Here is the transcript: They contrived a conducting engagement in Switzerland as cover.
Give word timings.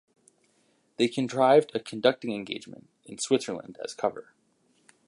They 0.97 1.07
contrived 1.07 1.75
a 1.75 1.79
conducting 1.79 2.33
engagement 2.33 2.89
in 3.05 3.19
Switzerland 3.19 3.77
as 3.83 3.93
cover. 3.93 4.33